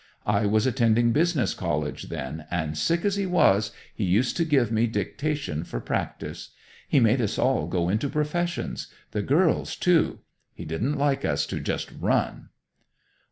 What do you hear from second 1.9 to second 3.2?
then, and sick as